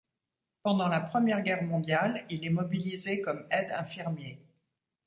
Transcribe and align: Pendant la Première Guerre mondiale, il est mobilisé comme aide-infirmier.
Pendant 0.63 0.87
la 0.87 0.99
Première 0.99 1.43
Guerre 1.43 1.61
mondiale, 1.61 2.25
il 2.31 2.43
est 2.43 2.49
mobilisé 2.49 3.21
comme 3.21 3.45
aide-infirmier. 3.51 4.41